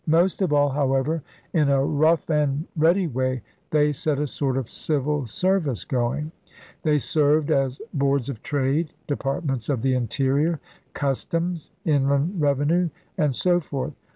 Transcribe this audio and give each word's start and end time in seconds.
Most 0.07 0.41
of 0.41 0.51
all, 0.51 0.69
however, 0.69 1.21
in 1.53 1.69
a 1.69 1.85
rough 1.85 2.27
and 2.27 2.65
ELIZABETHAN 2.65 2.67
ENGLAND 2.73 2.73
67 2.73 2.85
ready 2.87 3.07
way 3.37 3.41
they 3.69 3.93
set 3.93 4.17
a 4.17 4.25
sort 4.25 4.57
of 4.57 4.67
Civil 4.67 5.27
Service 5.27 5.85
going. 5.85 6.31
They 6.81 6.97
served 6.97 7.51
as 7.51 7.79
Boards 7.93 8.27
of 8.27 8.41
Trade, 8.41 8.93
Departments 9.05 9.69
of 9.69 9.83
the 9.83 9.93
Interior, 9.93 10.59
Customs, 10.95 11.69
Inland 11.85 12.41
Revenue, 12.41 12.89
and 13.15 13.35
so 13.35 13.59
forth. 13.59 13.93